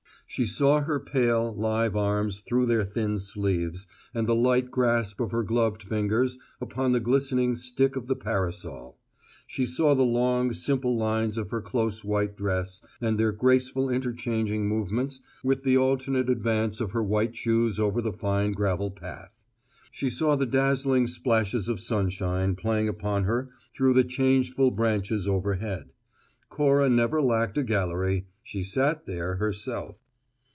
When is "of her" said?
5.19-5.43, 11.37-11.59, 16.79-17.03